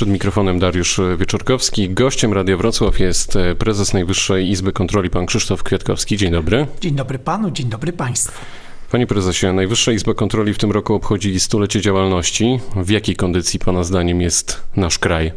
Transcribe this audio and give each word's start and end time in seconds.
Przed 0.00 0.08
mikrofonem 0.08 0.58
Dariusz 0.58 1.00
Wieczorkowski. 1.18 1.90
Gościem 1.90 2.32
Radia 2.32 2.56
Wrocław 2.56 3.00
jest 3.00 3.38
prezes 3.58 3.92
Najwyższej 3.92 4.50
Izby 4.50 4.72
Kontroli, 4.72 5.10
pan 5.10 5.26
Krzysztof 5.26 5.62
Kwiatkowski. 5.62 6.16
Dzień 6.16 6.32
dobry. 6.32 6.66
Dzień 6.80 6.94
dobry 6.94 7.18
panu, 7.18 7.50
dzień 7.50 7.68
dobry 7.68 7.92
państwu. 7.92 8.44
Panie 8.90 9.06
prezesie, 9.06 9.46
Najwyższa 9.52 9.92
Izba 9.92 10.14
Kontroli 10.14 10.54
w 10.54 10.58
tym 10.58 10.70
roku 10.70 10.94
obchodzi 10.94 11.40
stulecie 11.40 11.80
działalności. 11.80 12.60
W 12.76 12.90
jakiej 12.90 13.16
kondycji 13.16 13.58
pana 13.58 13.84
zdaniem 13.84 14.20
jest 14.20 14.62
nasz 14.76 14.98
kraj? 14.98 15.32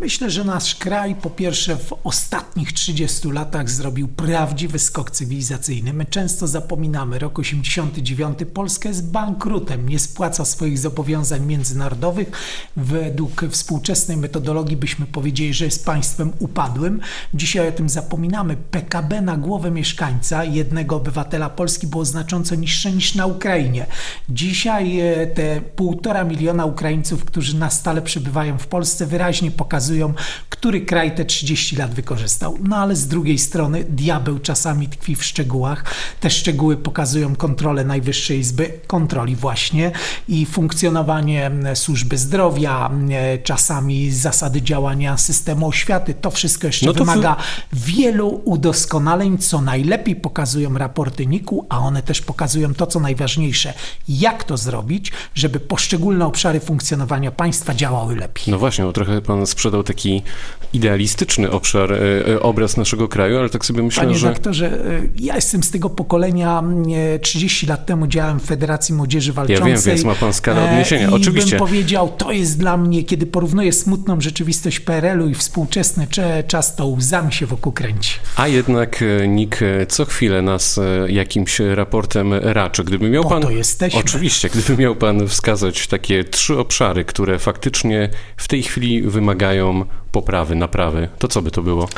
Myślę, 0.00 0.30
że 0.30 0.44
nasz 0.44 0.74
kraj 0.74 1.14
po 1.14 1.30
pierwsze 1.30 1.76
w 1.76 1.94
ostatnich 2.04 2.72
30 2.72 3.30
latach 3.32 3.70
zrobił 3.70 4.08
prawdziwy 4.08 4.78
skok 4.78 5.10
cywilizacyjny. 5.10 5.92
My 5.92 6.04
często 6.04 6.46
zapominamy, 6.46 7.18
rok 7.18 7.38
89 7.38 8.38
Polska 8.54 8.88
jest 8.88 9.10
bankrutem, 9.10 9.88
nie 9.88 9.98
spłaca 9.98 10.44
swoich 10.44 10.78
zobowiązań 10.78 11.46
międzynarodowych. 11.46 12.30
Według 12.76 13.44
współczesnej 13.50 14.16
metodologii 14.16 14.76
byśmy 14.76 15.06
powiedzieli, 15.06 15.54
że 15.54 15.64
jest 15.64 15.84
państwem 15.84 16.32
upadłym. 16.38 17.00
Dzisiaj 17.34 17.68
o 17.68 17.72
tym 17.72 17.88
zapominamy. 17.88 18.56
PKB 18.56 19.22
na 19.22 19.36
głowę 19.36 19.70
mieszkańca 19.70 20.44
jednego 20.44 20.96
obywatela 20.96 21.50
Polski 21.50 21.86
było 21.86 22.04
znacząco 22.04 22.54
niższe 22.54 22.92
niż 22.92 23.14
na 23.14 23.26
Ukrainie. 23.26 23.86
Dzisiaj 24.28 25.00
e, 25.00 25.26
te 25.26 25.60
półtora 25.60 26.24
miliona 26.24 26.64
Ukraińców, 26.64 27.24
którzy 27.24 27.56
na 27.56 27.70
stale 27.70 28.02
przebywają 28.02 28.58
w 28.58 28.66
Polsce 28.66 29.06
wyraźnie 29.06 29.50
pokazują, 29.50 29.87
pokazują, 29.88 30.14
który 30.48 30.80
kraj 30.80 31.14
te 31.14 31.24
30 31.24 31.76
lat 31.76 31.94
wykorzystał. 31.94 32.58
No 32.62 32.76
ale 32.76 32.96
z 32.96 33.08
drugiej 33.08 33.38
strony 33.38 33.84
diabeł 33.84 34.38
czasami 34.38 34.88
tkwi 34.88 35.16
w 35.16 35.24
szczegółach. 35.24 35.84
Te 36.20 36.30
szczegóły 36.30 36.76
pokazują 36.76 37.36
kontrolę 37.36 37.84
Najwyższej 37.84 38.38
Izby 38.38 38.80
Kontroli 38.86 39.36
właśnie 39.36 39.92
i 40.28 40.46
funkcjonowanie 40.46 41.50
służby 41.74 42.18
zdrowia, 42.18 42.90
czasami 43.44 44.10
zasady 44.10 44.62
działania 44.62 45.16
systemu 45.16 45.68
oświaty. 45.68 46.14
To 46.14 46.30
wszystko 46.30 46.66
jeszcze 46.66 46.86
no 46.86 46.92
to 46.92 46.98
wymaga 46.98 47.36
wielu 47.72 48.42
udoskonaleń, 48.44 49.38
co 49.38 49.60
najlepiej 49.60 50.16
pokazują 50.16 50.78
raporty 50.78 51.26
NIK-u, 51.26 51.66
a 51.68 51.78
one 51.78 52.02
też 52.02 52.20
pokazują 52.20 52.74
to, 52.74 52.86
co 52.86 53.00
najważniejsze, 53.00 53.74
jak 54.08 54.44
to 54.44 54.56
zrobić, 54.56 55.12
żeby 55.34 55.60
poszczególne 55.60 56.26
obszary 56.26 56.60
funkcjonowania 56.60 57.30
państwa 57.30 57.74
działały 57.74 58.16
lepiej. 58.16 58.44
No 58.48 58.58
właśnie, 58.58 58.84
bo 58.84 58.92
trochę 58.92 59.22
pan 59.22 59.46
sprzedał 59.46 59.77
taki 59.82 60.22
idealistyczny 60.72 61.50
obszar, 61.50 61.92
e, 61.92 61.96
e, 62.28 62.40
obraz 62.40 62.76
naszego 62.76 63.08
kraju, 63.08 63.38
ale 63.38 63.48
tak 63.48 63.64
sobie 63.64 63.82
myślę, 63.82 64.02
Panie 64.02 64.18
że... 64.18 64.26
Panie 64.26 64.34
doktorze, 64.34 64.66
e, 64.66 65.00
ja 65.16 65.34
jestem 65.34 65.62
z 65.62 65.70
tego 65.70 65.90
pokolenia, 65.90 66.62
30 67.22 67.66
lat 67.66 67.86
temu 67.86 68.06
działałem 68.06 68.40
w 68.40 68.44
Federacji 68.44 68.94
Młodzieży 68.94 69.32
Walczącej. 69.32 69.70
Ja 69.70 69.76
wiem, 69.76 69.84
więc 69.84 70.04
ma 70.04 70.14
pan 70.14 70.32
skalę 70.32 70.70
odniesienia, 70.70 71.08
i 71.08 71.12
oczywiście. 71.12 71.50
bym 71.50 71.58
powiedział, 71.58 72.12
to 72.18 72.32
jest 72.32 72.58
dla 72.58 72.76
mnie, 72.76 73.04
kiedy 73.04 73.26
porównuję 73.26 73.72
smutną 73.72 74.20
rzeczywistość 74.20 74.80
PRL-u 74.80 75.28
i 75.28 75.34
współczesny 75.34 76.06
czas, 76.46 76.76
to 76.76 76.86
łzami 76.86 77.32
się 77.32 77.46
wokół 77.46 77.72
kręci. 77.72 78.14
A 78.36 78.48
jednak 78.48 79.04
NIK 79.28 79.60
co 79.88 80.04
chwilę 80.04 80.42
nas 80.42 80.80
jakimś 81.08 81.60
raportem 81.60 82.34
raczy. 82.34 82.84
Gdyby 82.84 83.10
miał 83.10 83.22
po 83.22 83.28
pan... 83.28 83.42
to 83.42 83.50
jesteśmy. 83.50 84.00
Oczywiście, 84.00 84.48
gdyby 84.48 84.82
miał 84.82 84.96
pan 84.96 85.28
wskazać 85.28 85.86
takie 85.86 86.24
trzy 86.24 86.58
obszary, 86.58 87.04
które 87.04 87.38
faktycznie 87.38 88.08
w 88.36 88.48
tej 88.48 88.62
chwili 88.62 89.02
wymagają 89.02 89.67
poprawy, 90.12 90.54
naprawy, 90.54 91.08
to 91.18 91.28
co 91.28 91.42
by 91.42 91.50
to 91.50 91.62
było? 91.62 91.88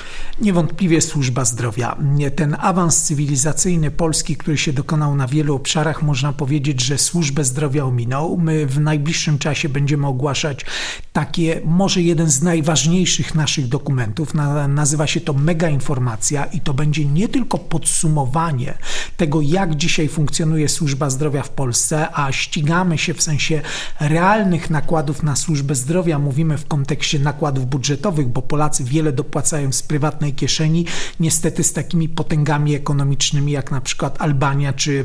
Niewątpliwie 0.40 1.00
służba 1.00 1.44
zdrowia. 1.44 1.96
Ten 2.36 2.56
awans 2.60 3.02
cywilizacyjny 3.02 3.90
Polski, 3.90 4.36
który 4.36 4.58
się 4.58 4.72
dokonał 4.72 5.14
na 5.14 5.26
wielu 5.26 5.54
obszarach, 5.54 6.02
można 6.02 6.32
powiedzieć, 6.32 6.80
że 6.80 6.98
służbę 6.98 7.44
zdrowia 7.44 7.84
ominął. 7.84 8.38
My 8.38 8.66
w 8.66 8.80
najbliższym 8.80 9.38
czasie 9.38 9.68
będziemy 9.68 10.06
ogłaszać 10.06 10.66
takie, 11.12 11.60
może 11.64 12.02
jeden 12.02 12.30
z 12.30 12.42
najważniejszych 12.42 13.34
naszych 13.34 13.68
dokumentów. 13.68 14.34
nazywa 14.68 15.06
się 15.06 15.20
to 15.20 15.32
Mega 15.32 15.68
Informacja 15.68 16.44
i 16.44 16.60
to 16.60 16.74
będzie 16.74 17.04
nie 17.04 17.28
tylko 17.28 17.58
podsumowanie 17.58 18.78
tego, 19.16 19.40
jak 19.40 19.76
dzisiaj 19.76 20.08
funkcjonuje 20.08 20.68
służba 20.68 21.10
zdrowia 21.10 21.42
w 21.42 21.50
Polsce, 21.50 22.08
a 22.12 22.32
ścigamy 22.32 22.98
się 22.98 23.14
w 23.14 23.22
sensie 23.22 23.62
realnych 24.00 24.70
nakładów 24.70 25.22
na 25.22 25.36
służbę 25.36 25.74
zdrowia. 25.74 26.18
Mówimy 26.18 26.58
w 26.58 26.66
kontekście 26.66 27.18
nakładów 27.18 27.59
budżetowych, 27.66 28.28
bo 28.28 28.42
Polacy 28.42 28.84
wiele 28.84 29.12
dopłacają 29.12 29.72
z 29.72 29.82
prywatnej 29.82 30.34
kieszeni, 30.34 30.86
niestety 31.20 31.64
z 31.64 31.72
takimi 31.72 32.08
potęgami 32.08 32.74
ekonomicznymi 32.74 33.52
jak 33.52 33.70
na 33.70 33.80
przykład 33.80 34.22
Albania 34.22 34.72
czy 34.72 35.04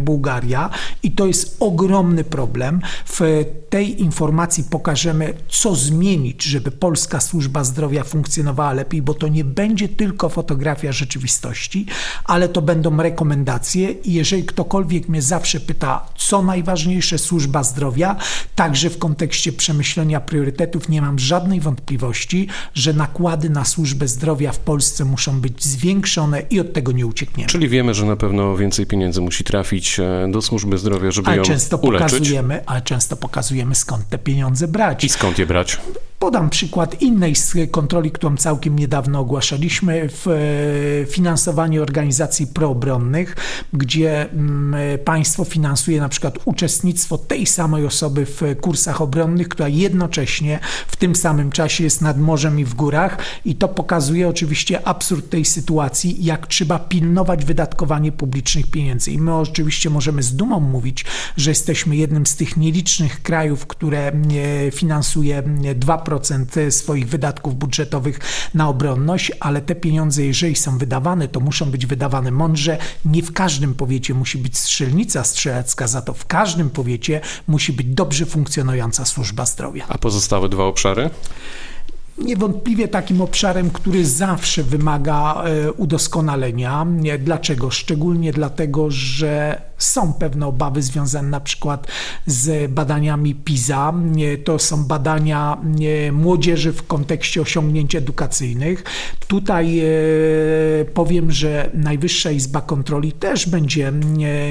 Bułgaria 0.00 0.70
i 1.02 1.12
to 1.12 1.26
jest 1.26 1.56
ogromny 1.60 2.24
problem. 2.24 2.80
W 3.06 3.44
tej 3.70 4.02
informacji 4.02 4.64
pokażemy, 4.64 5.34
co 5.48 5.74
zmienić, 5.74 6.42
żeby 6.42 6.70
polska 6.70 7.20
służba 7.20 7.64
zdrowia 7.64 8.04
funkcjonowała 8.04 8.72
lepiej, 8.72 9.02
bo 9.02 9.14
to 9.14 9.28
nie 9.28 9.44
będzie 9.44 9.88
tylko 9.88 10.28
fotografia 10.28 10.92
rzeczywistości, 10.92 11.86
ale 12.24 12.48
to 12.48 12.62
będą 12.62 12.96
rekomendacje 12.96 13.90
i 13.90 14.12
jeżeli 14.12 14.44
ktokolwiek 14.44 15.08
mnie 15.08 15.22
zawsze 15.22 15.60
pyta, 15.60 16.06
co 16.16 16.42
najważniejsze 16.42 17.18
służba 17.18 17.62
zdrowia, 17.62 18.16
także 18.54 18.90
w 18.90 18.98
kontekście 18.98 19.52
przemyślenia 19.52 20.20
priorytetów 20.20 20.88
nie 20.88 21.02
mam 21.02 21.18
żadnej 21.18 21.60
wątpliwości, 21.60 21.93
wątpliwości, 21.98 22.48
że 22.74 22.92
nakłady 22.92 23.50
na 23.50 23.64
służbę 23.64 24.08
zdrowia 24.08 24.52
w 24.52 24.58
Polsce 24.58 25.04
muszą 25.04 25.40
być 25.40 25.64
zwiększone 25.64 26.40
i 26.50 26.60
od 26.60 26.72
tego 26.72 26.92
nie 26.92 27.06
uciekniemy. 27.06 27.50
Czyli 27.50 27.68
wiemy, 27.68 27.94
że 27.94 28.06
na 28.06 28.16
pewno 28.16 28.56
więcej 28.56 28.86
pieniędzy 28.86 29.20
musi 29.20 29.44
trafić 29.44 30.00
e, 30.00 30.28
do 30.30 30.42
służby 30.42 30.78
zdrowia, 30.78 31.10
żeby 31.10 31.28
ale 31.28 31.36
ją 31.36 31.42
często 31.42 31.76
uleczyć. 31.76 32.12
Pokazujemy, 32.12 32.66
ale 32.66 32.82
często 32.82 33.16
pokazujemy, 33.16 33.74
skąd 33.74 34.08
te 34.08 34.18
pieniądze 34.18 34.68
brać. 34.68 35.04
I 35.04 35.08
skąd 35.08 35.38
je 35.38 35.46
brać? 35.46 35.80
Podam 36.18 36.50
przykład 36.50 37.02
innej 37.02 37.34
z 37.34 37.54
kontroli, 37.70 38.10
którą 38.10 38.36
całkiem 38.36 38.78
niedawno 38.78 39.20
ogłaszaliśmy 39.20 40.08
w 40.08 40.28
e, 40.28 41.06
finansowaniu 41.06 41.82
organizacji 41.82 42.46
proobronnych, 42.46 43.36
gdzie 43.72 44.30
mm, 44.30 44.74
państwo 44.98 45.44
finansuje 45.44 46.00
na 46.00 46.08
przykład 46.08 46.38
uczestnictwo 46.44 47.18
tej 47.18 47.46
samej 47.46 47.86
osoby 47.86 48.26
w 48.26 48.42
kursach 48.60 49.00
obronnych, 49.00 49.48
która 49.48 49.68
jednocześnie 49.68 50.58
w 50.86 50.96
tym 50.96 51.16
samym 51.16 51.52
czasie 51.52 51.84
jest 51.84 52.00
nad 52.00 52.18
morzem 52.18 52.60
i 52.60 52.64
w 52.64 52.74
górach 52.74 53.18
i 53.44 53.54
to 53.54 53.68
pokazuje 53.68 54.28
oczywiście 54.28 54.88
absurd 54.88 55.30
tej 55.30 55.44
sytuacji, 55.44 56.24
jak 56.24 56.46
trzeba 56.46 56.78
pilnować 56.78 57.44
wydatkowanie 57.44 58.12
publicznych 58.12 58.70
pieniędzy. 58.70 59.10
I 59.10 59.18
my 59.18 59.34
oczywiście 59.34 59.90
możemy 59.90 60.22
z 60.22 60.36
dumą 60.36 60.60
mówić, 60.60 61.04
że 61.36 61.50
jesteśmy 61.50 61.96
jednym 61.96 62.26
z 62.26 62.36
tych 62.36 62.56
nielicznych 62.56 63.22
krajów, 63.22 63.66
które 63.66 64.12
e, 64.12 64.70
finansuje 64.70 65.42
2% 65.42 66.03
2% 66.04 66.70
swoich 66.70 67.08
wydatków 67.08 67.56
budżetowych 67.56 68.20
na 68.54 68.68
obronność, 68.68 69.32
ale 69.40 69.60
te 69.60 69.74
pieniądze, 69.74 70.24
jeżeli 70.24 70.56
są 70.56 70.78
wydawane, 70.78 71.28
to 71.28 71.40
muszą 71.40 71.70
być 71.70 71.86
wydawane 71.86 72.30
mądrze. 72.30 72.78
Nie 73.04 73.22
w 73.22 73.32
każdym 73.32 73.74
powiecie 73.74 74.14
musi 74.14 74.38
być 74.38 74.58
strzelnica 74.58 75.24
strzelecka, 75.24 75.86
za 75.86 76.02
to 76.02 76.14
w 76.14 76.26
każdym 76.26 76.70
powiecie 76.70 77.20
musi 77.48 77.72
być 77.72 77.86
dobrze 77.86 78.26
funkcjonująca 78.26 79.04
służba 79.04 79.46
zdrowia. 79.46 79.84
A 79.88 79.98
pozostałe 79.98 80.48
dwa 80.48 80.64
obszary? 80.64 81.10
Niewątpliwie 82.18 82.88
takim 82.88 83.20
obszarem, 83.20 83.70
który 83.70 84.06
zawsze 84.06 84.62
wymaga 84.62 85.44
e, 85.44 85.72
udoskonalenia. 85.72 86.86
Dlaczego? 87.18 87.70
Szczególnie 87.70 88.32
dlatego, 88.32 88.90
że 88.90 89.60
są 89.78 90.12
pewne 90.12 90.46
obawy 90.46 90.82
związane 90.82 91.28
na 91.28 91.40
przykład 91.40 91.86
z 92.26 92.72
badaniami 92.72 93.34
PISA. 93.34 93.92
To 94.44 94.58
są 94.58 94.84
badania 94.84 95.58
młodzieży 96.12 96.72
w 96.72 96.86
kontekście 96.86 97.42
osiągnięć 97.42 97.94
edukacyjnych. 97.94 98.84
Tutaj 99.28 99.80
e, 99.80 99.84
powiem, 100.94 101.30
że 101.32 101.70
Najwyższa 101.74 102.30
Izba 102.30 102.60
Kontroli 102.60 103.12
też 103.12 103.48
będzie 103.48 103.92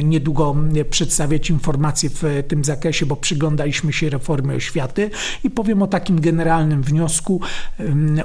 niedługo 0.04 0.56
przedstawiać 0.90 1.50
informacje 1.50 2.10
w 2.10 2.24
tym 2.48 2.64
zakresie, 2.64 3.06
bo 3.06 3.16
przyglądaliśmy 3.16 3.94
się 3.94 4.10
reformie 4.10 4.56
oświaty 4.56 5.10
i 5.44 5.50
powiem 5.50 5.82
o 5.82 5.88
takim 5.88 6.22
generalnym 6.22 6.84
wniosku. 6.84 7.42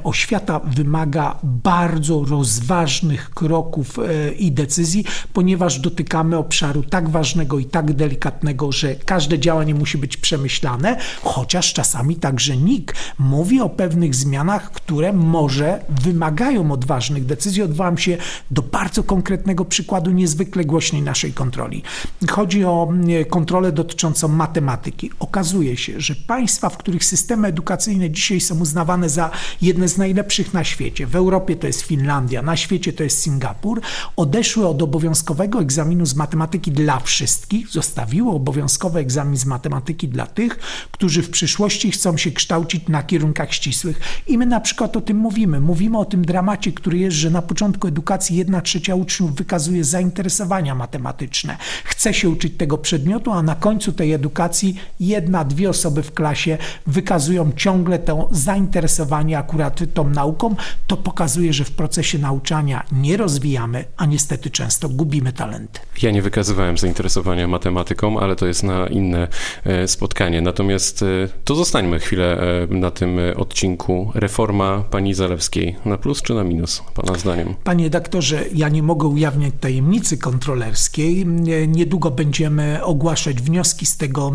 Oświata 0.05 0.61
wymaga 0.61 1.39
bardzo 1.43 2.25
rozważnych 2.25 3.31
kroków 3.31 3.99
e, 3.99 4.33
i 4.33 4.53
decyzji, 4.53 5.05
ponieważ 5.33 5.81
dotykamy 5.81 6.37
obszaru 6.37 6.83
tak 6.91 7.09
ważnego 7.09 7.59
i 7.59 7.65
tak 7.65 7.93
delikatnego, 7.93 8.73
że 8.73 8.95
każde 8.95 9.39
działanie 9.39 9.75
musi 9.75 9.99
być 9.99 10.17
przemyślane, 10.17 10.97
chociaż 11.23 11.73
czasami 11.73 12.17
także 12.17 12.57
NIK 12.57 12.95
mówi 13.19 13.61
o 13.61 13.69
pewnych 13.69 14.15
zmianach, 14.15 14.73
które 14.73 15.13
może 15.13 15.85
wymagają 15.89 16.73
odważnych 16.73 17.27
decyzji. 17.27 17.63
Odwołam 17.63 17.99
się 17.99 18.17
do 18.51 18.63
bardzo 18.63 19.03
konkretnego 19.03 19.65
przykładu 19.65 20.11
niezwykle 20.11 20.65
głośnej 20.65 21.03
naszej 21.03 21.33
kontroli. 21.33 21.83
Chodzi 22.31 22.65
o 22.65 22.89
mm, 22.91 23.25
kontrolę 23.25 23.73
dotyczącą 23.73 24.29
matematyki. 24.29 25.11
Okazuje 25.19 25.77
się, 25.77 26.01
że 26.01 26.15
państwa, 26.15 26.69
w 26.69 26.77
których 26.77 27.05
systemy 27.05 27.49
edukacyjne 27.49 28.11
dzisiaj 28.11 28.41
są 28.41 28.61
uznawane 28.61 29.09
za 29.09 29.31
jedne 29.63 29.89
z 29.89 29.99
najlepszych 29.99 30.55
na 30.55 30.65
świecie, 30.65 31.07
w 31.07 31.17
Europie 31.17 31.57
to 31.57 31.67
jest 31.67 31.81
Finlandia, 31.83 32.43
na 32.43 32.57
świecie 32.57 32.93
to 32.93 33.03
jest 33.03 33.23
Singapur, 33.23 33.81
odeszły 34.17 34.67
od 34.67 34.83
obowiązkowego 34.83 35.61
egzaminu 35.61 36.07
z 36.07 36.15
matematyki 36.15 36.73
dla 36.79 37.01
wszystkich, 37.01 37.69
zostawiło 37.69 38.35
obowiązkowy 38.35 39.01
egzamin 39.01 39.37
z 39.37 39.45
matematyki 39.45 40.09
dla 40.09 40.27
tych, 40.27 40.59
którzy 40.91 41.23
w 41.23 41.31
przyszłości 41.31 41.91
chcą 41.91 42.17
się 42.17 42.31
kształcić 42.31 42.89
na 42.89 43.03
kierunkach 43.03 43.55
ścisłych. 43.55 44.01
I 44.27 44.39
my 44.39 44.47
na 44.47 44.61
przykład 44.61 44.97
o 44.97 45.01
tym 45.01 45.17
mówimy. 45.17 45.61
Mówimy 45.61 45.99
o 45.99 46.05
tym 46.05 46.25
dramacie, 46.25 46.73
który 46.73 46.99
jest, 46.99 47.17
że 47.17 47.31
na 47.31 47.43
początku 47.43 47.89
edukacji 47.89 48.37
jedna 48.37 48.61
trzecia 48.61 48.95
uczniów 48.95 49.35
wykazuje 49.35 49.85
zainteresowania 49.85 50.75
matematyczne, 50.75 51.57
chce 51.85 52.15
się 52.15 52.29
uczyć 52.29 52.57
tego 52.57 52.79
przedmiotu, 52.79 53.33
a 53.33 53.43
na 53.43 53.55
końcu 53.55 53.93
tej 53.93 54.13
edukacji 54.13 54.81
jedna, 55.01 55.45
dwie 55.45 55.71
osoby 55.71 56.03
w 56.03 56.15
klasie 56.15 56.59
wykazują 56.87 57.53
ciągle 57.57 57.99
to 57.99 58.29
zainteresowanie 58.33 59.39
akurat 59.39 59.81
tą 59.95 60.11
nauką. 60.11 60.57
To 60.87 60.97
pokazuje, 60.97 61.53
że 61.53 61.65
w 61.65 61.71
procesie 61.71 62.19
nauczania 62.19 62.87
nie 62.93 63.17
rozwijamy, 63.17 63.85
a 63.97 64.07
niestety 64.07 64.51
często 64.51 64.89
gubimy 64.89 65.33
talenty. 65.33 65.81
Ja 66.03 66.11
nie 66.11 66.23
wykazywałem 66.23 66.68
zainteresowania 66.77 67.49
matematyką, 67.49 68.21
ale 68.21 68.37
to 68.37 68.47
jest 68.47 68.63
na 68.63 68.87
inne 68.87 69.29
e, 69.65 69.89
spotkanie. 69.89 70.41
Natomiast 70.41 71.03
e, 71.03 71.07
to 71.45 71.55
zostańmy 71.55 71.99
chwilę 71.99 72.41
e, 72.41 72.75
na 72.75 72.91
tym 72.91 73.19
odcinku. 73.37 74.13
Reforma 74.15 74.85
pani 74.91 75.15
Zalewskiej 75.15 75.77
na 75.85 75.99
plus 75.99 76.23
czy 76.23 76.35
na 76.35 76.45
minus, 76.45 76.83
pana 76.95 77.19
zdaniem? 77.19 77.55
Panie 77.65 77.91
doktorze, 77.91 78.45
ja 78.55 78.69
nie 78.69 78.83
mogę 78.83 79.09
ujawniać 79.09 79.55
tajemnicy 79.61 80.19
kontrolerskiej. 80.19 81.27
Niedługo 81.69 82.11
będziemy 82.11 82.85
ogłaszać 82.85 83.43
wnioski 83.43 83.87
z 83.87 83.97
tego, 83.97 84.33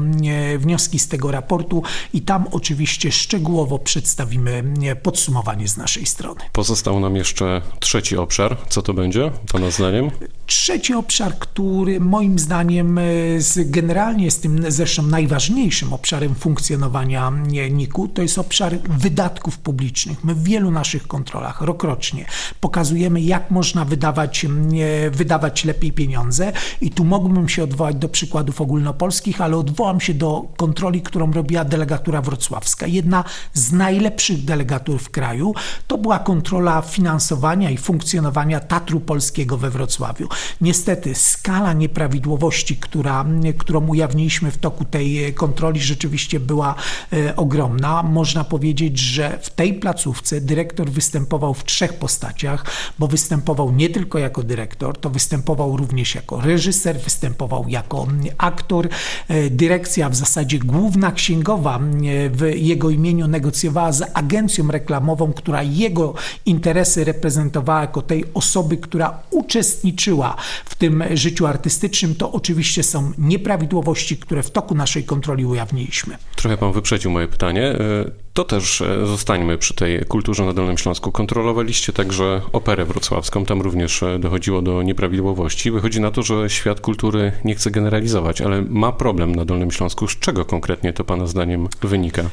wnioski 0.57 1.00
z 1.00 1.07
tego 1.07 1.31
raportu 1.31 1.83
i 2.13 2.21
tam 2.21 2.45
oczywiście 2.51 3.12
szczegółowo 3.12 3.80
przedstawimy 3.80 4.63
podsumowanie 5.03 5.68
z 5.68 5.77
naszej 5.77 6.06
strony. 6.06 6.41
Pozostał 6.51 7.00
nam 7.00 7.15
jeszcze 7.15 7.62
trzeci 7.80 8.18
obszar. 8.18 8.57
Co 8.69 8.81
to 8.81 8.94
będzie, 8.94 9.31
pana 9.51 9.71
zdaniem? 9.71 10.12
Trzeci 10.45 10.94
obszar, 10.94 11.40
który 11.40 12.00
moim 12.00 12.40
zdaniem 12.40 13.00
generalnie 13.57 14.25
jest 14.25 14.42
tym 14.42 14.72
zresztą 14.72 15.04
najważniejszym 15.04 15.94
obszarem 15.94 16.36
funkcjonowania 16.36 17.31
NIK-u, 17.72 18.07
to 18.07 18.22
jest 18.22 18.38
obszar 18.38 18.80
wydatków 18.80 19.57
publicznych. 19.57 20.24
My 20.24 20.36
w 20.36 20.44
wielu 20.44 20.72
naszych 20.72 21.07
kontrolach 21.07 21.62
rokrocznie 21.62 22.25
pokazujemy, 22.60 23.22
jak 23.22 23.51
można 23.51 23.86
wydawać, 23.86 24.45
wydawać 25.12 25.66
lepiej 25.66 25.92
pieniądze 25.92 26.51
i 26.81 26.92
tu 26.92 27.06
mógłbym 27.06 27.50
się 27.50 27.63
odwołać 27.63 27.95
do 27.95 28.10
przykładów 28.10 28.62
ogólnopolskich, 28.62 29.42
ale 29.42 29.57
odwołam 29.57 30.00
się 30.00 30.13
do 30.13 30.48
kontroli, 30.57 31.01
którą 31.01 31.31
robiła 31.31 31.66
delegatura 31.66 32.22
wrocławska. 32.22 32.88
Jedna 32.88 33.24
z 33.54 33.72
najlepszych 33.72 34.45
delegatur 34.45 35.00
w 35.00 35.10
kraju 35.10 35.54
to 35.88 35.98
była 35.98 36.19
kontrola 36.19 36.81
finansowania 36.81 37.69
i 37.69 37.78
funkcjonowania 37.78 38.60
Tatru 38.60 39.00
Polskiego 39.00 39.57
we 39.57 39.69
Wrocławiu. 39.69 40.28
Niestety 40.62 41.15
skala 41.15 41.74
nieprawidłowości, 41.74 42.77
która, 42.77 43.25
którą 43.57 43.88
ujawniliśmy 43.88 44.51
w 44.51 44.57
toku 44.57 44.85
tej 44.85 45.33
kontroli 45.33 45.81
rzeczywiście 45.81 46.39
była 46.39 46.75
e, 47.13 47.35
ogromna. 47.35 48.03
Można 48.03 48.44
powiedzieć, 48.44 49.00
że 49.00 49.39
w 49.41 49.50
tej 49.50 49.74
placówce 49.74 50.41
dyrektor 50.41 50.89
występował 50.89 51.53
w 51.53 51.63
trzech 51.63 51.94
postaciach, 51.94 52.65
bo 53.00 53.07
występował 53.07 53.71
nie 53.71 53.89
tylko 53.89 54.19
jako 54.19 54.44
dyrektor, 54.44 54.97
to 54.97 55.09
występował 55.09 55.77
również 55.77 56.15
jako 56.15 56.41
reżyser, 56.41 57.00
występował 57.00 57.65
jako 57.68 58.07
aktor. 58.38 58.88
E, 59.27 59.50
dyrekcja, 59.50 60.09
w 60.09 60.15
zasadzie 60.15 60.59
główna 60.59 61.12
księgowa 61.12 61.80
w 62.31 62.51
jego 62.56 62.89
imieniu 62.89 63.27
negocjowała 63.27 63.91
z 63.91 64.03
agencją 64.13 64.68
reklamową, 64.71 65.33
która 65.33 65.63
jego 65.63 66.13
interesy 66.45 67.03
reprezentowała 67.03 67.81
jako 67.81 68.01
tej 68.01 68.25
osoby, 68.33 68.77
która 68.77 69.19
uczestniczyła 69.31 70.23
w 70.66 70.75
tym 70.75 71.04
życiu 71.14 71.48
artystycznym. 71.48 72.16
To 72.16 72.31
oczywiście 72.31 72.84
są 72.84 73.12
nieprawidłowości, 73.18 74.18
które 74.18 74.44
w 74.44 74.52
toku 74.52 74.75
naszej 74.75 75.04
kontroli 75.04 75.46
ujawniliśmy. 75.46 76.18
Trochę 76.36 76.58
pan 76.58 76.72
wyprzedził 76.72 77.12
moje 77.12 77.28
pytanie. 77.28 77.64
E, 77.64 77.78
to 78.34 78.44
też 78.44 78.81
e, 78.81 79.08
zostańmy 79.08 79.58
przy 79.58 79.74
tej 79.74 80.06
kulturze 80.06 80.46
na 80.46 80.54
Dolnym 80.54 80.78
Śląsku. 80.78 81.12
Kontrolowaliście 81.12 81.94
także 81.94 82.42
operę 82.54 82.86
wrocławską, 82.86 83.46
tam 83.46 83.62
również 83.62 84.04
e, 84.04 84.20
dochodziło 84.20 84.62
do 84.62 84.84
nieprawidłowości. 84.84 85.72
Wychodzi 85.72 86.02
na 86.02 86.12
to, 86.12 86.24
że 86.24 86.50
świat 86.50 86.81
kultury 86.81 87.31
nie 87.46 87.56
chce 87.56 87.72
generalizować, 87.72 88.42
ale 88.42 88.62
ma 88.62 88.92
problem 88.92 89.36
na 89.36 89.46
Dolnym 89.46 89.72
Śląsku. 89.72 90.08
Z 90.08 90.19
czego 90.19 90.46
konkretnie 90.46 90.94
to 90.94 91.04
Pana 91.04 91.28
zdaniem 91.28 91.68
wynika? 91.81 92.24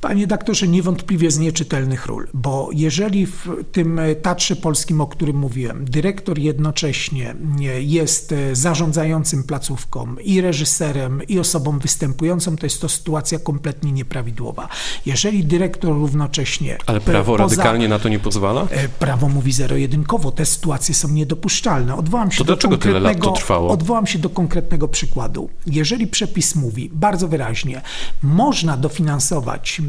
Panie 0.00 0.26
doktorze, 0.26 0.68
niewątpliwie 0.68 1.30
z 1.30 1.38
nieczytelnych 1.38 2.06
ról, 2.06 2.28
bo 2.34 2.68
jeżeli 2.72 3.26
w 3.26 3.48
tym 3.72 4.00
Tatrze 4.22 4.56
Polskim, 4.56 5.00
o 5.00 5.06
którym 5.06 5.36
mówiłem, 5.36 5.84
dyrektor 5.84 6.38
jednocześnie 6.38 7.34
jest 7.78 8.34
zarządzającym 8.52 9.44
placówką 9.44 10.16
i 10.16 10.40
reżyserem 10.40 11.22
i 11.28 11.38
osobą 11.38 11.78
występującą, 11.78 12.56
to 12.56 12.66
jest 12.66 12.80
to 12.80 12.88
sytuacja 12.88 13.38
kompletnie 13.38 13.92
nieprawidłowa. 13.92 14.68
Jeżeli 15.06 15.44
dyrektor 15.44 15.94
równocześnie... 15.94 16.78
Ale 16.86 17.00
prawo 17.00 17.36
poza, 17.36 17.56
radykalnie 17.56 17.88
na 17.88 17.98
to 17.98 18.08
nie 18.08 18.18
pozwala? 18.18 18.66
E, 18.70 18.88
prawo 18.88 19.28
mówi 19.28 19.52
zero-jedynkowo, 19.52 20.32
te 20.32 20.46
sytuacje 20.46 20.94
są 20.94 21.08
niedopuszczalne. 21.08 21.96
Odwołam 21.96 22.30
się 22.30 22.38
to 22.38 22.44
do 22.44 22.52
dlaczego 22.52 22.78
tyle 22.78 23.00
lat 23.00 23.20
to 23.20 23.30
trwało? 23.30 23.70
Odwołam 23.70 24.06
się 24.06 24.18
do 24.18 24.30
konkretnego 24.30 24.88
przykładu. 24.88 25.50
Jeżeli 25.66 26.06
przepis 26.06 26.54
mówi 26.54 26.90
bardzo 26.92 27.28
wyraźnie, 27.28 27.82
można 28.22 28.76
dofinansować 28.76 29.78
E, 29.78 29.82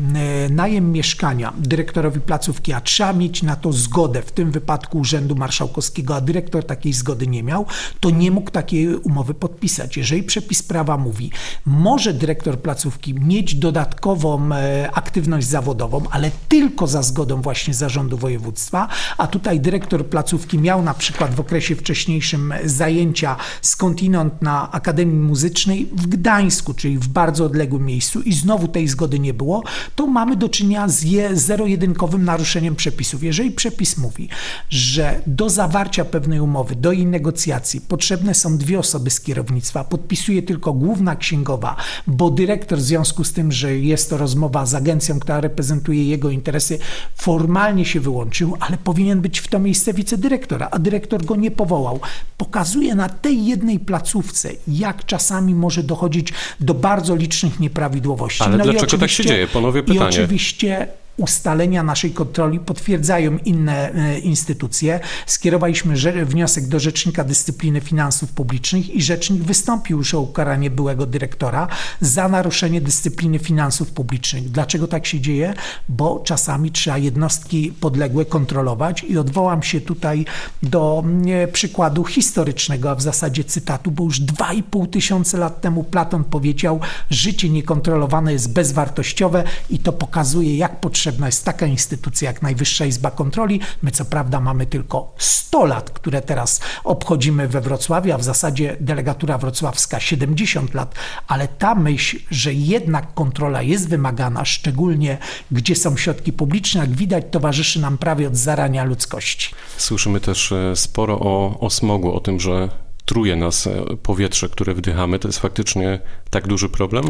najem 0.50 0.92
mieszkania 0.92 1.54
dyrektorowi 1.58 2.22
placówki, 2.22 2.74
a 2.74 2.82
trzeba 2.82 3.14
mieć 3.14 3.44
na 3.44 3.56
to 3.56 3.74
zgodę, 3.74 4.22
w 4.22 4.32
tym 4.32 4.52
wypadku 4.52 4.98
Urzędu 4.98 5.36
Marszałkowskiego, 5.36 6.16
a 6.16 6.22
dyrektor 6.22 6.66
takiej 6.66 6.94
zgody 6.94 7.28
nie 7.28 7.44
miał, 7.44 7.66
to 8.00 8.10
nie 8.10 8.32
mógł 8.32 8.52
takiej 8.52 8.96
umowy 8.96 9.34
podpisać. 9.34 9.98
Jeżeli 9.98 10.24
przepis 10.24 10.64
prawa 10.64 10.98
mówi, 10.98 11.32
może 11.66 12.14
dyrektor 12.14 12.60
placówki 12.60 13.14
mieć 13.14 13.56
dodatkową 13.56 14.54
e, 14.54 14.90
aktywność 14.94 15.48
zawodową, 15.48 16.04
ale 16.12 16.32
tylko 16.48 16.88
za 16.88 17.02
zgodą 17.02 17.42
właśnie 17.42 17.74
zarządu 17.74 18.18
województwa, 18.18 18.88
a 19.18 19.28
tutaj 19.28 19.60
dyrektor 19.60 20.06
placówki 20.06 20.60
miał 20.60 20.82
na 20.82 20.94
przykład 20.94 21.36
w 21.36 21.40
okresie 21.40 21.76
wcześniejszym 21.76 22.54
zajęcia 22.64 23.36
skądinąd 23.62 24.42
na 24.42 24.72
Akademii 24.72 25.20
Muzycznej 25.20 25.90
w 25.96 26.08
Gdańsku, 26.08 26.74
czyli 26.74 26.98
w 26.98 27.08
bardzo 27.08 27.46
odległym 27.46 27.86
miejscu 27.86 28.22
i 28.22 28.34
znowu 28.34 28.68
tej 28.68 28.88
zgody 28.88 29.20
nie 29.20 29.34
było, 29.34 29.64
to 29.96 30.08
mamy 30.08 30.36
do 30.36 30.50
czynienia 30.50 30.88
z 30.88 31.06
zero-jedynkowym 31.34 32.26
naruszeniem 32.26 32.76
przepisów. 32.76 33.24
Jeżeli 33.24 33.52
przepis 33.52 33.98
mówi, 33.98 34.30
że 34.70 35.22
do 35.28 35.50
zawarcia 35.50 36.06
pewnej 36.06 36.40
umowy, 36.40 36.76
do 36.76 36.92
jej 36.92 37.06
negocjacji 37.06 37.82
potrzebne 37.82 38.34
są 38.34 38.58
dwie 38.58 38.80
osoby 38.80 39.10
z 39.10 39.22
kierownictwa, 39.22 39.84
podpisuje 39.84 40.44
tylko 40.44 40.74
główna 40.74 41.16
księgowa, 41.16 41.76
bo 42.08 42.30
dyrektor 42.30 42.80
w 42.80 42.82
związku 42.82 43.24
z 43.24 43.34
tym, 43.34 43.52
że 43.52 43.78
jest 43.78 44.10
to 44.10 44.18
rozmowa 44.18 44.66
z 44.66 44.76
agencją, 44.76 45.20
która 45.20 45.42
reprezentuje 45.42 46.06
jego 46.06 46.30
interesy, 46.30 46.80
formalnie 47.16 47.86
się 47.86 48.00
wyłączył, 48.00 48.58
ale 48.60 48.78
powinien 48.78 49.22
być 49.22 49.40
w 49.40 49.48
to 49.48 49.60
miejsce 49.60 49.94
wicedyrektora, 49.94 50.68
a 50.72 50.80
dyrektor 50.80 51.26
go 51.26 51.36
nie 51.36 51.52
powołał. 51.52 52.00
Pokazuje 52.38 52.96
na 52.96 53.10
tej 53.10 53.46
jednej 53.46 53.80
placówce, 53.80 54.50
jak 54.68 55.06
czasami 55.06 55.56
może 55.56 55.84
dochodzić 55.84 56.34
do 56.60 56.74
bardzo 56.74 57.16
licznych 57.16 57.60
nieprawidłowości. 57.60 58.44
Ale 58.44 58.58
no 58.58 58.64
dlaczego 58.64 58.98
tak 58.98 59.10
się 59.10 59.26
dzieje? 59.26 59.48
Panowie 59.48 59.79
pytanie. 59.84 60.06
I 60.06 60.10
oczywiście 60.10 60.88
ustalenia 61.20 61.84
naszej 61.84 62.12
kontroli 62.12 62.60
potwierdzają 62.60 63.38
inne 63.38 63.94
e, 63.94 64.20
instytucje. 64.20 65.00
Skierowaliśmy 65.26 65.96
wniosek 66.26 66.68
do 66.68 66.80
Rzecznika 66.80 67.24
Dyscypliny 67.24 67.82
Finansów 67.82 68.32
Publicznych 68.32 68.90
i 68.90 69.02
Rzecznik 69.02 69.44
wystąpił 69.44 69.98
już 69.98 70.14
o 70.14 70.22
ukaranie 70.22 70.70
byłego 70.70 71.06
dyrektora 71.06 71.68
za 72.02 72.30
naruszenie 72.30 72.82
dyscypliny 72.82 73.40
finansów 73.40 73.92
publicznych. 73.92 74.52
Dlaczego 74.52 74.88
tak 74.88 75.06
się 75.06 75.20
dzieje? 75.20 75.54
Bo 75.90 76.20
czasami 76.26 76.72
trzeba 76.72 76.98
jednostki 76.98 77.74
podległe 77.80 78.26
kontrolować 78.26 79.04
i 79.04 79.18
odwołam 79.18 79.64
się 79.64 79.82
tutaj 79.82 80.26
do 80.64 81.04
mm, 81.06 81.52
przykładu 81.52 82.04
historycznego, 82.06 82.92
a 82.92 82.96
w 82.96 83.02
zasadzie 83.02 83.44
cytatu, 83.44 83.92
bo 83.92 84.04
już 84.04 84.22
2,5 84.22 84.90
tysiące 84.90 85.38
lat 85.38 85.62
temu 85.62 85.84
Platon 85.84 86.24
powiedział, 86.24 86.80
życie 87.10 87.50
niekontrolowane 87.50 88.34
jest 88.34 88.54
bezwartościowe 88.54 89.44
i 89.70 89.80
to 89.80 89.94
pokazuje, 89.94 90.58
jak 90.58 90.80
potrzebne 90.80 91.09
potrzebna 91.10 91.28
jest 91.28 91.46
taka 91.46 91.66
instytucja 91.66 92.30
jak 92.30 92.42
Najwyższa 92.42 92.86
Izba 92.86 93.12
Kontroli. 93.12 93.60
My 93.82 93.92
co 93.92 94.06
prawda 94.06 94.40
mamy 94.40 94.66
tylko 94.66 95.14
100 95.18 95.66
lat, 95.66 95.90
które 95.90 96.22
teraz 96.22 96.62
obchodzimy 96.84 97.48
we 97.48 97.62
Wrocławiu, 97.62 98.14
a 98.14 98.18
w 98.18 98.24
zasadzie 98.24 98.78
delegatura 98.80 99.38
wrocławska 99.38 100.00
70 100.00 100.74
lat, 100.74 100.96
ale 101.28 101.48
ta 101.48 101.76
myśl, 101.76 102.18
że 102.32 102.54
jednak 102.54 103.14
kontrola 103.14 103.62
jest 103.62 103.90
wymagana, 103.90 104.46
szczególnie 104.46 105.18
gdzie 105.52 105.76
są 105.76 105.98
środki 105.98 106.34
publiczne, 106.34 106.82
jak 106.82 106.92
widać, 106.92 107.26
towarzyszy 107.32 107.80
nam 107.80 107.98
prawie 107.98 108.28
od 108.28 108.36
zarania 108.36 108.84
ludzkości. 108.84 109.56
Słyszymy 109.78 110.20
też 110.20 110.52
e, 110.52 110.76
sporo 110.76 111.20
o, 111.20 111.60
o 111.60 111.70
smogu, 111.70 112.14
o 112.14 112.20
tym, 112.20 112.40
że 112.40 112.70
truje 113.06 113.36
nas 113.36 113.68
e, 113.68 113.98
powietrze, 114.04 114.50
które 114.50 114.74
wdychamy. 114.74 115.20
To 115.20 115.28
jest 115.28 115.40
faktycznie 115.40 116.00
tak 116.30 116.48
duży 116.48 116.70
problem? 116.70 117.06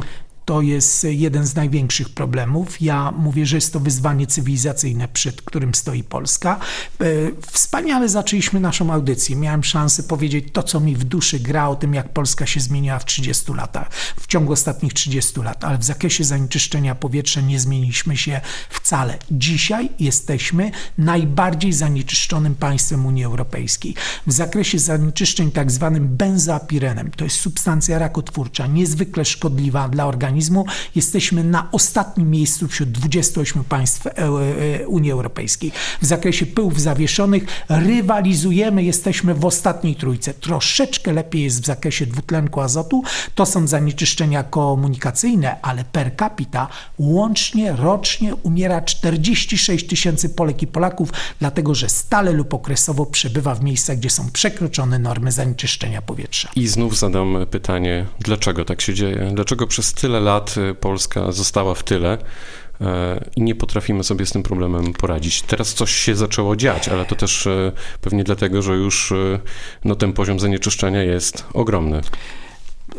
To 0.49 0.61
jest 0.61 1.07
jeden 1.09 1.45
z 1.45 1.55
największych 1.55 2.09
problemów. 2.09 2.81
Ja 2.81 3.11
mówię, 3.11 3.45
że 3.45 3.57
jest 3.57 3.73
to 3.73 3.79
wyzwanie 3.79 4.27
cywilizacyjne, 4.27 5.07
przed 5.07 5.41
którym 5.41 5.75
stoi 5.75 6.03
Polska. 6.03 6.59
E, 7.01 7.05
wspaniale 7.51 8.09
zaczęliśmy 8.09 8.59
naszą 8.59 8.93
audycję. 8.93 9.35
Miałem 9.35 9.63
szansę 9.63 10.03
powiedzieć 10.03 10.45
to, 10.53 10.63
co 10.63 10.79
mi 10.79 10.95
w 10.95 11.03
duszy 11.03 11.39
gra 11.39 11.69
o 11.69 11.75
tym, 11.75 11.93
jak 11.93 12.13
Polska 12.13 12.45
się 12.45 12.59
zmieniła 12.59 12.99
w 12.99 13.05
30 13.05 13.53
latach, 13.53 13.89
w 14.19 14.27
ciągu 14.27 14.53
ostatnich 14.53 14.93
30 14.93 15.41
lat, 15.41 15.63
ale 15.63 15.77
w 15.77 15.83
zakresie 15.83 16.23
zanieczyszczenia 16.23 16.95
powietrza 16.95 17.41
nie 17.41 17.59
zmieniliśmy 17.59 18.17
się 18.17 18.41
wcale. 18.69 19.17
Dzisiaj 19.31 19.89
jesteśmy 19.99 20.71
najbardziej 20.97 21.73
zanieczyszczonym 21.73 22.55
państwem 22.55 23.05
Unii 23.05 23.23
Europejskiej. 23.23 23.95
W 24.27 24.31
zakresie 24.31 24.79
zanieczyszczeń 24.79 25.51
tak 25.51 25.71
zwanym 25.71 26.07
benzoapirenem, 26.07 27.11
to 27.11 27.23
jest 27.23 27.35
substancja 27.35 27.99
rakotwórcza, 27.99 28.67
niezwykle 28.67 29.25
szkodliwa 29.25 29.89
dla 29.89 30.05
organizmu, 30.05 30.38
jesteśmy 30.95 31.43
na 31.43 31.67
ostatnim 31.71 32.29
miejscu 32.29 32.67
wśród 32.67 32.91
28 32.91 33.63
państw 33.63 34.07
e, 34.07 34.17
e, 34.17 34.87
Unii 34.87 35.11
Europejskiej. 35.11 35.71
W 36.01 36.05
zakresie 36.05 36.45
pyłów 36.45 36.81
zawieszonych 36.81 37.43
rywalizujemy, 37.69 38.83
jesteśmy 38.83 39.33
w 39.33 39.45
ostatniej 39.45 39.95
trójce. 39.95 40.33
Troszeczkę 40.33 41.13
lepiej 41.13 41.43
jest 41.43 41.61
w 41.61 41.65
zakresie 41.65 42.05
dwutlenku 42.05 42.61
azotu. 42.61 43.03
To 43.35 43.45
są 43.45 43.67
zanieczyszczenia 43.67 44.43
komunikacyjne, 44.43 45.61
ale 45.61 45.83
per 45.83 46.11
capita 46.17 46.67
łącznie 46.99 47.71
rocznie 47.71 48.35
umiera 48.35 48.81
46 48.81 49.87
tysięcy 49.87 50.29
Polek 50.29 50.61
i 50.61 50.67
Polaków, 50.67 51.09
dlatego 51.39 51.75
że 51.75 51.89
stale 51.89 52.31
lub 52.31 52.53
okresowo 52.53 53.05
przebywa 53.05 53.55
w 53.55 53.63
miejscach, 53.63 53.97
gdzie 53.97 54.09
są 54.09 54.31
przekroczone 54.31 54.99
normy 54.99 55.31
zanieczyszczenia 55.31 56.01
powietrza. 56.01 56.49
I 56.55 56.67
znów 56.67 56.97
zadam 56.97 57.37
pytanie, 57.51 58.05
dlaczego 58.19 58.65
tak 58.65 58.81
się 58.81 58.93
dzieje? 58.93 59.31
Dlaczego 59.33 59.67
przez 59.67 59.93
tyle 59.93 60.18
lat 60.19 60.55
Polska 60.79 61.31
została 61.31 61.75
w 61.75 61.83
tyle? 61.83 62.17
E, 62.81 63.23
i 63.35 63.41
nie 63.41 63.55
potrafimy 63.55 64.03
sobie 64.03 64.25
z 64.25 64.31
tym 64.31 64.43
problemem 64.43 64.93
poradzić. 64.93 65.41
Teraz 65.41 65.73
coś 65.73 65.95
się 65.95 66.15
zaczęło 66.15 66.55
dziać, 66.55 66.89
ale 66.89 67.05
to 67.05 67.15
też 67.15 67.47
e, 67.47 67.71
pewnie 68.01 68.23
dlatego, 68.23 68.61
że 68.61 68.73
już 68.73 69.13
no, 69.85 69.95
ten 69.95 70.13
poziom 70.13 70.39
zanieczyszczenia 70.39 71.03
jest 71.03 71.45
ogromny 71.53 72.01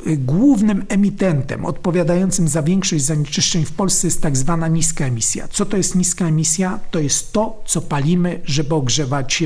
głównym 0.06 0.85
emitentem 0.88 1.66
odpowiadającym 1.66 2.49
za 2.49 2.62
większość 2.62 3.04
zanieczyszczeń 3.04 3.64
w 3.64 3.73
Polsce 3.73 4.06
jest 4.06 4.23
tak 4.23 4.37
zwana 4.37 4.68
niska 4.68 5.04
emisja. 5.04 5.49
Co 5.49 5.66
to 5.66 5.76
jest 5.76 5.94
niska 5.94 6.26
emisja? 6.26 6.78
To 6.90 6.99
jest 6.99 7.32
to, 7.32 7.62
co 7.66 7.80
palimy, 7.80 8.40
żeby 8.44 8.75
ogrzewać 8.75 9.42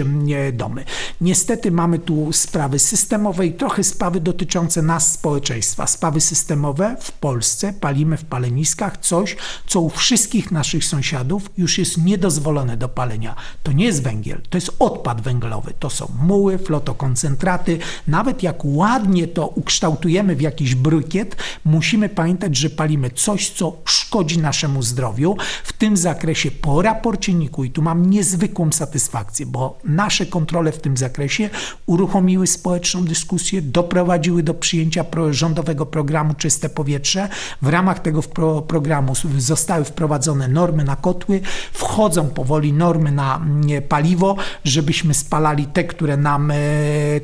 domy. 0.52 0.84
Niestety 1.20 1.70
mamy 1.70 1.98
tu 1.98 2.32
sprawy 2.32 2.78
systemowe 2.78 3.46
i 3.46 3.52
trochę 3.52 3.84
sprawy 3.84 4.20
dotyczące 4.20 4.82
nas, 4.82 5.12
społeczeństwa. 5.12 5.86
Sprawy 5.86 6.20
systemowe 6.20 6.96
w 7.00 7.12
Polsce 7.12 7.72
palimy 7.72 8.16
w 8.16 8.24
paleniskach 8.24 8.96
coś, 8.96 9.36
co 9.66 9.80
u 9.80 9.90
wszystkich 9.90 10.50
naszych 10.52 10.84
sąsiadów 10.84 11.50
już 11.58 11.78
jest 11.78 12.04
niedozwolone 12.04 12.76
do 12.76 12.88
palenia. 12.88 13.36
To 13.62 13.72
nie 13.72 13.84
jest 13.84 14.02
węgiel, 14.02 14.40
to 14.50 14.56
jest 14.56 14.70
odpad 14.78 15.20
węglowy. 15.20 15.72
To 15.78 15.90
są 15.90 16.08
muły, 16.22 16.58
flotokoncentraty. 16.58 17.78
Nawet 18.08 18.42
jak 18.42 18.64
ładnie 18.64 19.28
to 19.28 19.46
ukształtujemy 19.46 20.33
w 20.36 20.40
jakiś 20.40 20.74
brykiet, 20.74 21.36
musimy 21.64 22.08
pamiętać, 22.08 22.56
że 22.56 22.70
palimy 22.70 23.10
coś, 23.10 23.50
co 23.50 23.76
szkodzi 23.84 24.38
naszemu 24.38 24.82
zdrowiu. 24.82 25.36
W 25.64 25.72
tym 25.72 25.96
zakresie 25.96 26.50
po 26.50 26.82
raporcie 26.82 27.34
NIK-u, 27.34 27.64
i 27.64 27.70
tu 27.70 27.82
mam 27.82 28.10
niezwykłą 28.10 28.72
satysfakcję, 28.72 29.46
bo 29.46 29.78
nasze 29.84 30.26
kontrole 30.26 30.72
w 30.72 30.80
tym 30.80 30.96
zakresie 30.96 31.50
uruchomiły 31.86 32.46
społeczną 32.46 33.04
dyskusję, 33.04 33.62
doprowadziły 33.62 34.42
do 34.42 34.54
przyjęcia 34.54 35.04
rządowego 35.30 35.86
programu 35.86 36.34
Czyste 36.34 36.68
Powietrze. 36.68 37.28
W 37.62 37.68
ramach 37.68 37.98
tego 37.98 38.22
programu 38.62 39.12
zostały 39.38 39.84
wprowadzone 39.84 40.48
normy 40.48 40.84
na 40.84 40.96
kotły, 40.96 41.40
wchodzą 41.72 42.28
powoli 42.28 42.72
normy 42.72 43.12
na 43.12 43.36
mm, 43.36 43.82
paliwo, 43.82 44.36
żebyśmy 44.64 45.14
spalali 45.14 45.66
te, 45.66 45.84
które 45.84 46.16
nam, 46.16 46.50
e, 46.50 46.56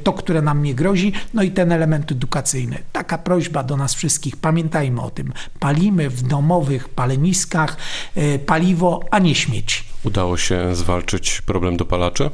to, 0.05 0.13
które 0.13 0.43
nam 0.43 0.63
nie 0.63 0.75
grozi, 0.75 1.13
no 1.35 1.43
i 1.43 1.51
ten 1.51 1.73
element 1.73 2.13
edukacyjny 2.13 2.79
taka 3.01 3.19
prośba 3.19 3.63
do 3.63 3.77
nas 3.77 3.95
wszystkich, 3.95 4.37
pamiętajmy 4.37 5.03
o 5.03 5.11
tym. 5.11 5.33
Palimy 5.61 6.11
w 6.11 6.23
domowych 6.23 6.89
paleniskach 6.89 7.77
e, 8.17 8.39
paliwo, 8.39 9.01
a 9.11 9.19
nie 9.19 9.35
śmieci. 9.35 9.85
Udało 10.05 10.37
się 10.37 10.77
zwalczyć 10.77 11.41
problem 11.41 11.77
dopalaczy? 11.77 12.31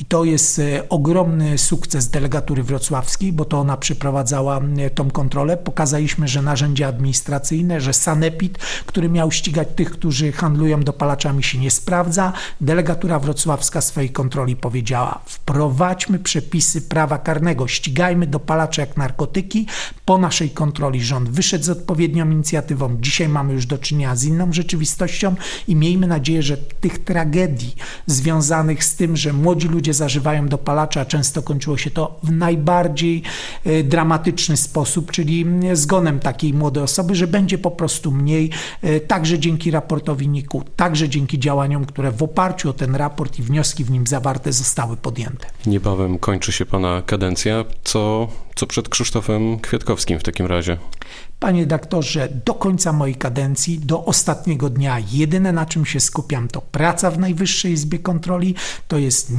I 0.00 0.04
to 0.04 0.24
jest 0.24 0.58
e, 0.58 0.88
ogromny 0.88 1.58
sukces 1.58 2.08
delegatury 2.08 2.62
wrocławskiej, 2.62 3.32
bo 3.32 3.44
to 3.44 3.58
ona 3.58 3.76
przeprowadzała 3.76 4.60
e, 4.78 4.90
tą 4.90 5.10
kontrolę. 5.10 5.56
Pokazaliśmy, 5.56 6.28
że 6.28 6.42
narzędzia 6.42 6.88
administracyjne, 6.88 7.80
że 7.80 7.92
sanepid, 7.92 8.58
który 8.86 9.08
miał 9.08 9.30
ścigać 9.30 9.68
tych, 9.76 9.90
którzy 9.90 10.32
handlują 10.32 10.82
dopalaczami, 10.82 11.42
się 11.42 11.58
nie 11.58 11.70
sprawdza. 11.70 12.32
Delegatura 12.60 13.18
wrocławska 13.18 13.80
swojej 13.80 14.10
kontroli 14.10 14.56
powiedziała: 14.56 15.20
wprowadźmy 15.26 16.18
przepisy 16.18 16.82
prawa 16.82 17.18
karnego, 17.18 17.68
ścigajmy 17.68 18.26
dopalacze 18.26 18.82
jak 18.82 18.96
narkotyki. 18.96 19.66
Po 20.04 20.18
naszej 20.18 20.50
kontroli 20.50 21.02
rząd 21.02 21.28
wyszedł 21.28 21.64
z 21.64 21.70
odpowiednią 21.70 22.30
inicjatywą. 22.30 22.96
Dzisiaj 23.00 23.28
mamy 23.28 23.52
już 23.52 23.66
do 23.66 23.78
czynienia 23.78 24.16
z 24.16 24.24
inną 24.24 24.52
rzeczywistością 24.52 25.34
i 25.68 25.76
miejmy 25.76 26.06
nadzieję, 26.06 26.42
że 26.42 26.56
tych 26.56 27.04
tragedii 27.04 27.74
związanych 28.06 28.84
z 28.84 28.96
tym, 28.96 29.16
że 29.16 29.32
młodzi 29.32 29.68
ludzie 29.68 29.89
ludzie 29.90 29.94
zażywają 29.94 30.48
dopalacza, 30.48 31.04
często 31.04 31.42
kończyło 31.42 31.76
się 31.76 31.90
to 31.90 32.18
w 32.22 32.30
najbardziej 32.30 33.22
e, 33.64 33.82
dramatyczny 33.82 34.56
sposób, 34.56 35.10
czyli 35.10 35.46
zgonem 35.72 36.20
takiej 36.20 36.54
młodej 36.54 36.82
osoby, 36.82 37.14
że 37.14 37.26
będzie 37.26 37.58
po 37.58 37.70
prostu 37.70 38.10
mniej, 38.10 38.50
e, 38.82 39.00
także 39.00 39.38
dzięki 39.38 39.70
raportowi 39.70 40.28
NIK-u, 40.28 40.62
także 40.76 41.08
dzięki 41.08 41.38
działaniom, 41.38 41.84
które 41.84 42.12
w 42.12 42.22
oparciu 42.22 42.70
o 42.70 42.72
ten 42.72 42.94
raport 42.94 43.38
i 43.38 43.42
wnioski 43.42 43.84
w 43.84 43.90
nim 43.90 44.06
zawarte 44.06 44.52
zostały 44.52 44.96
podjęte. 44.96 45.46
Niebawem 45.66 46.18
kończy 46.18 46.52
się 46.52 46.66
Pana 46.66 47.02
kadencja. 47.06 47.64
Co, 47.84 48.28
co 48.54 48.66
przed 48.66 48.88
Krzysztofem 48.88 49.58
Kwiatkowskim 49.58 50.18
w 50.18 50.22
takim 50.22 50.46
razie? 50.46 50.76
Panie 51.40 51.66
doktorze, 51.66 52.28
do 52.44 52.54
końca 52.54 52.92
mojej 52.92 53.14
kadencji, 53.14 53.78
do 53.78 54.04
ostatniego 54.04 54.70
dnia, 54.70 54.96
jedyne 55.12 55.52
na 55.52 55.66
czym 55.66 55.86
się 55.86 56.00
skupiam, 56.00 56.48
to 56.48 56.60
praca 56.60 57.10
w 57.10 57.18
Najwyższej 57.18 57.72
Izbie 57.72 57.98
Kontroli. 57.98 58.54
To 58.88 58.98
jest 58.98 59.30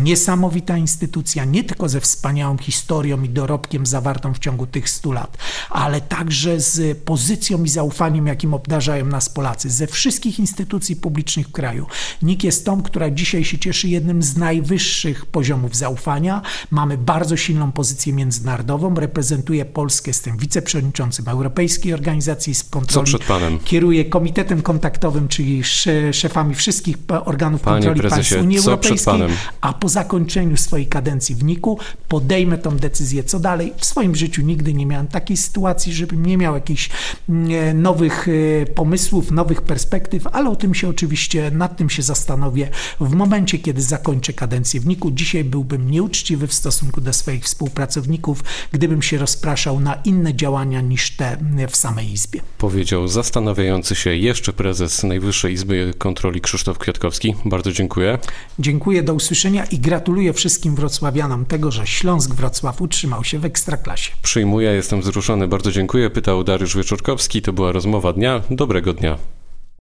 niesamowita 0.41 0.77
instytucja, 0.77 1.45
nie 1.45 1.63
tylko 1.63 1.89
ze 1.89 2.01
wspaniałą 2.01 2.57
historią 2.57 3.23
i 3.23 3.29
dorobkiem 3.29 3.85
zawartą 3.85 4.33
w 4.33 4.39
ciągu 4.39 4.67
tych 4.67 4.89
stu 4.89 5.11
lat, 5.11 5.37
ale 5.69 6.01
także 6.01 6.59
z 6.59 6.97
pozycją 6.97 7.63
i 7.63 7.69
zaufaniem, 7.69 8.27
jakim 8.27 8.53
obdarzają 8.53 9.05
nas 9.05 9.29
Polacy, 9.29 9.69
ze 9.69 9.87
wszystkich 9.87 10.39
instytucji 10.39 10.95
publicznych 10.95 11.47
w 11.47 11.51
kraju. 11.51 11.85
NIK 12.21 12.43
jest 12.43 12.65
tą, 12.65 12.83
która 12.83 13.09
dzisiaj 13.09 13.45
się 13.45 13.59
cieszy 13.59 13.87
jednym 13.87 14.23
z 14.23 14.37
najwyższych 14.37 15.25
poziomów 15.25 15.75
zaufania. 15.75 16.41
Mamy 16.71 16.97
bardzo 16.97 17.37
silną 17.37 17.71
pozycję 17.71 18.13
międzynarodową, 18.13 18.95
reprezentuję 18.95 19.65
Polskę, 19.65 20.09
jestem 20.09 20.37
wiceprzewodniczącym 20.37 21.27
Europejskiej 21.27 21.93
Organizacji 21.93 22.53
Kontroli. 22.69 23.11
Co 23.11 23.17
przed 23.17 23.27
panem? 23.27 23.59
Kieruje 23.59 24.05
Komitetem 24.05 24.61
Kontaktowym, 24.61 25.27
czyli 25.27 25.63
szefami 26.11 26.55
wszystkich 26.55 26.97
organów 27.25 27.61
Panie 27.61 27.75
kontroli 27.75 27.99
prezesie, 27.99 28.35
państw 28.35 28.45
Unii 28.45 28.59
co 28.59 28.71
Europejskiej, 28.71 29.13
a 29.61 29.73
po 29.73 29.89
zakończeniu 30.21 30.57
swojej 30.57 30.87
kadencji 30.87 31.35
w 31.35 31.43
NIK-u 31.43 31.77
podejmę 32.07 32.57
tą 32.57 32.77
decyzję, 32.77 33.23
co 33.23 33.39
dalej. 33.39 33.73
W 33.77 33.85
swoim 33.85 34.15
życiu 34.15 34.41
nigdy 34.41 34.73
nie 34.73 34.85
miałem 34.85 35.07
takiej 35.07 35.37
sytuacji, 35.37 35.93
żebym 35.93 36.25
nie 36.25 36.37
miał 36.37 36.53
jakichś 36.55 36.89
mm, 37.29 37.81
nowych 37.81 38.27
e, 38.27 38.65
pomysłów, 38.65 39.31
nowych 39.31 39.61
perspektyw, 39.61 40.27
ale 40.27 40.49
o 40.49 40.55
tym 40.55 40.73
się 40.73 40.89
oczywiście, 40.89 41.51
nad 41.51 41.77
tym 41.77 41.89
się 41.89 42.01
zastanowię 42.01 42.69
w 42.99 43.13
momencie, 43.13 43.57
kiedy 43.57 43.81
zakończę 43.81 44.33
kadencję 44.33 44.79
w 44.79 44.85
NIK-u. 44.85 45.11
Dzisiaj 45.11 45.43
byłbym 45.43 45.91
nieuczciwy 45.91 46.47
w 46.47 46.53
stosunku 46.53 47.01
do 47.01 47.13
swoich 47.13 47.43
współpracowników, 47.43 48.43
gdybym 48.71 49.01
się 49.01 49.17
rozpraszał 49.17 49.79
na 49.79 49.95
inne 50.05 50.35
działania 50.35 50.81
niż 50.81 51.11
te 51.11 51.37
w 51.69 51.75
samej 51.75 52.11
Izbie. 52.11 52.41
Powiedział 52.57 53.07
zastanawiający 53.07 53.95
się 53.95 54.15
jeszcze 54.15 54.53
prezes 54.53 55.03
Najwyższej 55.03 55.53
Izby 55.53 55.93
Kontroli 55.97 56.41
Krzysztof 56.41 56.77
Kwiatkowski. 56.77 57.35
Bardzo 57.45 57.71
dziękuję. 57.71 58.17
Dziękuję, 58.59 59.03
do 59.03 59.13
usłyszenia 59.13 59.65
i 59.65 59.79
gratuluję 60.11 60.33
wszystkim 60.33 60.75
wrocławianom 60.75 61.45
tego, 61.45 61.71
że 61.71 61.87
Śląsk 61.87 62.35
Wrocław 62.35 62.81
utrzymał 62.81 63.23
się 63.23 63.39
w 63.39 63.45
Ekstraklasie. 63.45 64.11
Przyjmuję, 64.21 64.71
jestem 64.71 65.01
wzruszony. 65.01 65.47
Bardzo 65.47 65.71
dziękuję. 65.71 66.09
Pytał 66.09 66.43
Dariusz 66.43 66.77
Wieczorkowski. 66.77 67.41
To 67.41 67.53
była 67.53 67.71
rozmowa 67.71 68.13
dnia. 68.13 68.41
Dobrego 68.49 68.93
dnia. 68.93 69.17